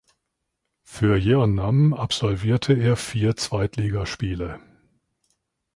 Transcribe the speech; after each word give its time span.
Für 0.81 1.15
Jeonnam 1.15 1.93
absolvierte 1.93 2.73
er 2.73 2.97
vier 2.97 3.35
Zweitligaspiele. 3.35 4.59